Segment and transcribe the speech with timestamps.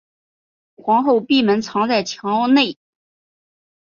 [0.77, 2.79] 皇后闭门藏在墙内。